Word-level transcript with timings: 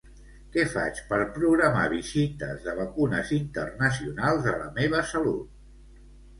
Què 0.53 0.61
faig 0.69 1.01
per 1.11 1.19
programar 1.35 1.83
visites 1.91 2.65
de 2.65 2.75
vacunes 2.81 3.35
internacionals 3.39 4.51
a 4.55 4.59
La 4.65 4.69
meva 4.83 5.07
salut? 5.15 6.05